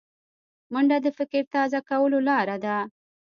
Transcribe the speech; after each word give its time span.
منډه 0.71 0.97
د 1.05 1.07
فکر 1.17 1.43
تازه 1.55 1.79
کولو 1.89 2.19
لاره 2.29 2.57
ده 2.65 2.77